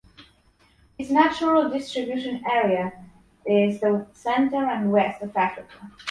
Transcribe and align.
Its 0.97 1.11
natural 1.11 1.69
distribution 1.69 2.43
area 2.51 2.91
is 3.45 3.81
the 3.81 4.07
center 4.13 4.65
and 4.65 4.91
west 4.91 5.21
of 5.21 5.37
Africa. 5.37 5.91